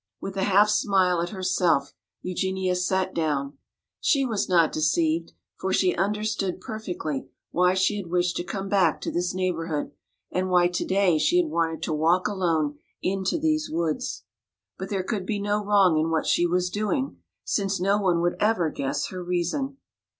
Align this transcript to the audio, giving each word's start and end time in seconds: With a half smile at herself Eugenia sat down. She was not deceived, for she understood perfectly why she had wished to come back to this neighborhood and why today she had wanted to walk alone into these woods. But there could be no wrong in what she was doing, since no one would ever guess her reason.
With 0.19 0.35
a 0.35 0.45
half 0.45 0.67
smile 0.71 1.21
at 1.21 1.29
herself 1.29 1.93
Eugenia 2.23 2.73
sat 2.75 3.13
down. 3.13 3.59
She 3.99 4.25
was 4.25 4.49
not 4.49 4.71
deceived, 4.71 5.33
for 5.59 5.71
she 5.71 5.93
understood 5.93 6.59
perfectly 6.59 7.27
why 7.51 7.75
she 7.75 7.97
had 7.97 8.07
wished 8.07 8.35
to 8.37 8.43
come 8.43 8.67
back 8.67 8.99
to 9.01 9.11
this 9.11 9.35
neighborhood 9.35 9.91
and 10.31 10.49
why 10.49 10.69
today 10.69 11.19
she 11.19 11.37
had 11.37 11.51
wanted 11.51 11.83
to 11.83 11.93
walk 11.93 12.27
alone 12.27 12.79
into 13.03 13.37
these 13.37 13.69
woods. 13.69 14.23
But 14.75 14.89
there 14.89 15.03
could 15.03 15.27
be 15.27 15.39
no 15.39 15.63
wrong 15.63 15.99
in 15.99 16.09
what 16.09 16.25
she 16.25 16.47
was 16.47 16.71
doing, 16.71 17.17
since 17.43 17.79
no 17.79 17.99
one 18.01 18.21
would 18.21 18.37
ever 18.39 18.71
guess 18.71 19.09
her 19.09 19.23
reason. 19.23 19.77